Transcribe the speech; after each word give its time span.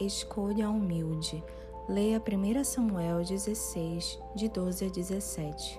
Escolha 0.00 0.70
humilde. 0.70 1.44
Leia 1.86 2.18
1 2.18 2.64
Samuel 2.64 3.22
16, 3.22 4.18
de 4.34 4.48
12 4.48 4.86
a 4.86 4.88
17. 4.88 5.78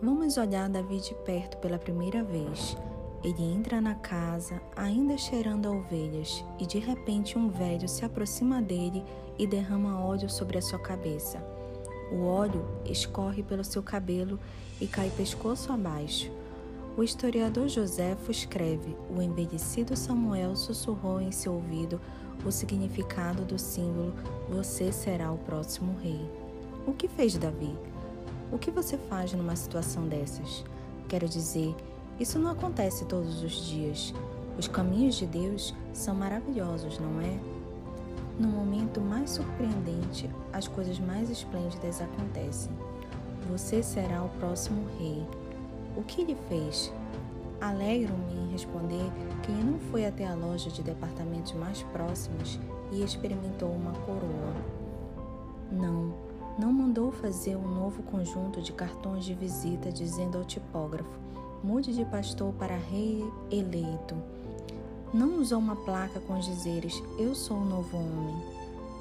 Vamos 0.00 0.38
olhar 0.38 0.66
Davi 0.70 0.98
de 0.98 1.14
perto 1.26 1.58
pela 1.58 1.78
primeira 1.78 2.24
vez. 2.24 2.74
Ele 3.22 3.42
entra 3.42 3.82
na 3.82 3.96
casa, 3.96 4.62
ainda 4.74 5.18
cheirando 5.18 5.66
a 5.66 5.72
ovelhas, 5.72 6.42
e 6.58 6.64
de 6.64 6.78
repente 6.78 7.36
um 7.36 7.50
velho 7.50 7.86
se 7.86 8.02
aproxima 8.02 8.62
dele 8.62 9.04
e 9.38 9.46
derrama 9.46 10.02
óleo 10.02 10.30
sobre 10.30 10.56
a 10.56 10.62
sua 10.62 10.78
cabeça. 10.78 11.38
O 12.10 12.24
óleo 12.24 12.64
escorre 12.86 13.42
pelo 13.42 13.62
seu 13.62 13.82
cabelo 13.82 14.40
e 14.80 14.86
cai 14.86 15.10
pescoço 15.10 15.70
abaixo. 15.70 16.32
O 16.96 17.02
historiador 17.02 17.68
Joséfo 17.68 18.30
escreve: 18.30 18.96
O 19.14 19.20
envelhecido 19.20 19.94
Samuel 19.94 20.56
sussurrou 20.56 21.20
em 21.20 21.30
seu 21.30 21.52
ouvido 21.52 22.00
o 22.44 22.50
significado 22.50 23.44
do 23.44 23.58
símbolo: 23.58 24.14
Você 24.48 24.90
será 24.92 25.30
o 25.30 25.38
próximo 25.38 25.96
rei. 26.02 26.20
O 26.86 26.92
que 26.92 27.08
fez 27.08 27.36
Davi? 27.36 27.74
O 28.52 28.58
que 28.58 28.70
você 28.70 28.96
faz 28.96 29.32
numa 29.32 29.56
situação 29.56 30.06
dessas? 30.06 30.64
Quero 31.08 31.28
dizer, 31.28 31.74
isso 32.20 32.38
não 32.38 32.50
acontece 32.50 33.04
todos 33.04 33.42
os 33.42 33.66
dias. 33.66 34.14
Os 34.58 34.68
caminhos 34.68 35.16
de 35.16 35.26
Deus 35.26 35.74
são 35.92 36.14
maravilhosos, 36.14 36.98
não 36.98 37.20
é? 37.20 37.38
No 38.38 38.48
momento 38.48 39.00
mais 39.00 39.30
surpreendente, 39.30 40.30
as 40.52 40.68
coisas 40.68 40.98
mais 40.98 41.30
esplêndidas 41.30 42.00
acontecem. 42.00 42.72
Você 43.50 43.82
será 43.82 44.22
o 44.22 44.28
próximo 44.40 44.86
rei. 44.98 45.26
O 45.96 46.02
que 46.02 46.22
ele 46.22 46.36
fez? 46.48 46.92
Alegro-me 47.60 48.33
responder 48.54 49.10
que 49.42 49.50
ele 49.50 49.64
não 49.64 49.78
foi 49.90 50.06
até 50.06 50.26
a 50.26 50.34
loja 50.34 50.70
de 50.70 50.82
departamentos 50.82 51.52
mais 51.54 51.82
próximos 51.82 52.58
e 52.92 53.02
experimentou 53.02 53.68
uma 53.68 53.90
coroa. 54.06 54.54
Não, 55.72 56.14
não 56.56 56.72
mandou 56.72 57.10
fazer 57.10 57.56
um 57.56 57.66
novo 57.66 58.02
conjunto 58.04 58.62
de 58.62 58.72
cartões 58.72 59.24
de 59.24 59.34
visita 59.34 59.90
dizendo 59.90 60.38
ao 60.38 60.44
tipógrafo: 60.44 61.10
mude 61.64 61.92
de 61.92 62.04
pastor 62.04 62.52
para 62.54 62.76
rei 62.76 63.24
eleito. 63.50 64.14
Não 65.12 65.40
usou 65.40 65.58
uma 65.58 65.76
placa 65.76 66.20
com 66.20 66.38
os 66.38 66.46
dizeres: 66.46 67.02
Eu 67.18 67.34
sou 67.34 67.56
o 67.56 67.64
novo 67.64 67.96
homem. 67.96 68.36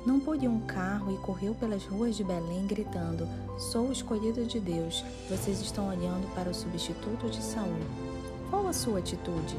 Não 0.05 0.19
pôde 0.19 0.47
um 0.47 0.59
carro 0.61 1.13
e 1.13 1.17
correu 1.17 1.53
pelas 1.55 1.85
ruas 1.85 2.17
de 2.17 2.23
Belém 2.23 2.65
gritando: 2.65 3.27
Sou 3.57 3.87
o 3.87 3.91
escolhido 3.91 4.43
de 4.45 4.59
Deus. 4.59 5.05
Vocês 5.29 5.61
estão 5.61 5.89
olhando 5.89 6.27
para 6.33 6.49
o 6.49 6.55
substituto 6.55 7.29
de 7.29 7.41
Saul. 7.41 8.12
Qual 8.53 8.67
a 8.67 8.71
sua 8.71 8.99
atitude? 8.99 9.57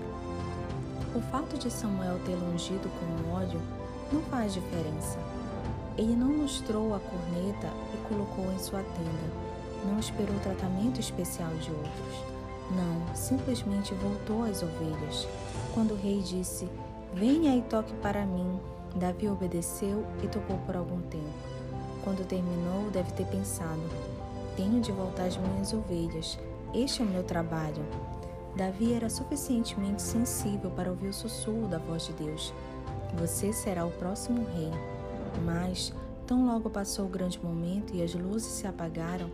O 1.16 1.20
fato 1.20 1.58
de 1.58 1.68
Samuel 1.68 2.20
ter 2.24 2.36
ungido 2.36 2.88
com 2.88 3.34
óleo 3.34 3.60
não 4.12 4.22
faz 4.22 4.54
diferença. 4.54 5.18
Ele 5.98 6.14
não 6.14 6.28
mostrou 6.28 6.94
a 6.94 7.00
corneta 7.00 7.66
e 7.92 8.08
colocou 8.08 8.52
em 8.52 8.58
sua 8.60 8.84
tenda. 8.84 9.84
Não 9.84 9.98
esperou 9.98 10.38
tratamento 10.38 11.00
especial 11.00 11.50
de 11.54 11.72
outros. 11.72 12.24
Não, 12.70 13.16
simplesmente 13.16 13.92
voltou 13.94 14.44
às 14.44 14.62
ovelhas. 14.62 15.26
Quando 15.74 15.94
o 15.94 16.00
rei 16.00 16.22
disse: 16.22 16.68
Venha 17.12 17.56
e 17.56 17.62
toque 17.62 17.92
para 17.94 18.24
mim, 18.24 18.60
Davi 18.94 19.28
obedeceu 19.28 20.06
e 20.22 20.28
tocou 20.28 20.56
por 20.58 20.76
algum 20.76 21.00
tempo. 21.08 21.24
Quando 22.04 22.24
terminou, 22.28 22.88
deve 22.92 23.10
ter 23.10 23.26
pensado: 23.26 23.82
Tenho 24.56 24.80
de 24.80 24.92
voltar 24.92 25.24
às 25.24 25.36
minhas 25.36 25.72
ovelhas. 25.72 26.38
Este 26.72 27.02
é 27.02 27.04
o 27.04 27.08
meu 27.08 27.24
trabalho. 27.24 27.82
Davi 28.56 28.92
era 28.92 29.10
suficientemente 29.10 30.00
sensível 30.00 30.70
para 30.70 30.90
ouvir 30.90 31.08
o 31.08 31.12
sussurro 31.12 31.66
da 31.66 31.78
voz 31.78 32.06
de 32.06 32.12
Deus. 32.12 32.54
Você 33.18 33.52
será 33.52 33.84
o 33.84 33.90
próximo 33.90 34.46
rei. 34.54 34.70
Mas, 35.44 35.92
tão 36.26 36.46
logo 36.46 36.70
passou 36.70 37.06
o 37.06 37.10
grande 37.10 37.42
momento 37.42 37.94
e 37.94 38.02
as 38.02 38.14
luzes 38.14 38.52
se 38.52 38.66
apagaram, 38.66 39.28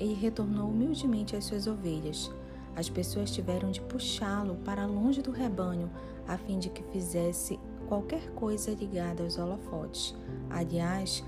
ele 0.00 0.14
retornou 0.14 0.68
humildemente 0.68 1.36
às 1.36 1.44
suas 1.44 1.66
ovelhas. 1.66 2.30
As 2.74 2.88
pessoas 2.88 3.30
tiveram 3.30 3.70
de 3.70 3.80
puxá-lo 3.82 4.56
para 4.64 4.86
longe 4.86 5.22
do 5.22 5.30
rebanho, 5.30 5.90
a 6.26 6.36
fim 6.36 6.58
de 6.58 6.70
que 6.70 6.82
fizesse 6.84 7.60
qualquer 7.86 8.30
coisa 8.30 8.72
ligada 8.72 9.22
aos 9.22 9.38
holofotes. 9.38 10.14
Aliás, 10.50 11.22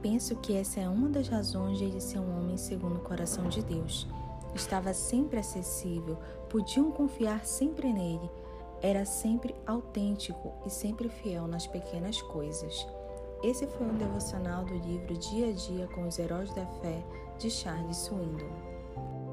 penso 0.00 0.36
que 0.36 0.54
essa 0.54 0.80
é 0.80 0.88
uma 0.88 1.08
das 1.08 1.28
razões 1.28 1.78
de 1.78 1.84
ele 1.84 2.00
ser 2.00 2.20
um 2.20 2.38
homem 2.38 2.56
segundo 2.56 2.96
o 2.96 3.02
coração 3.02 3.48
de 3.48 3.62
Deus. 3.62 4.06
Estava 4.54 4.94
sempre 4.94 5.38
acessível, 5.38 6.16
podiam 6.48 6.90
confiar 6.90 7.44
sempre 7.44 7.92
nele. 7.92 8.30
Era 8.82 9.04
sempre 9.04 9.54
autêntico 9.66 10.52
e 10.64 10.70
sempre 10.70 11.08
fiel 11.08 11.46
nas 11.46 11.66
pequenas 11.66 12.20
coisas. 12.22 12.86
Esse 13.42 13.66
foi 13.66 13.86
um 13.86 13.94
devocional 13.94 14.64
do 14.64 14.74
livro 14.74 15.16
Dia 15.16 15.48
a 15.48 15.52
Dia 15.52 15.86
com 15.88 16.06
os 16.06 16.18
Heróis 16.18 16.52
da 16.54 16.66
Fé 16.80 17.02
de 17.38 17.50
Charles 17.50 17.96
Swindoll. 17.98 19.25